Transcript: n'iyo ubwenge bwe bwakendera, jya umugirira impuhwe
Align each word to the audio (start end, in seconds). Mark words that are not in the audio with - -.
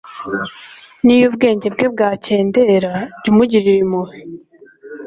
n'iyo 1.03 1.25
ubwenge 1.29 1.67
bwe 1.73 1.85
bwakendera, 1.93 2.91
jya 3.21 3.29
umugirira 3.31 3.79
impuhwe 3.85 4.17